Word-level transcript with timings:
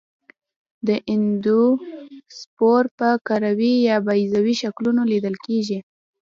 دا 0.87 0.95
اندوسپور 1.11 2.83
په 2.97 3.09
کروي 3.27 3.73
یا 3.87 3.95
بیضوي 4.07 4.55
شکلونو 4.61 5.01
لیدل 5.11 5.35
کیږي. 5.45 5.79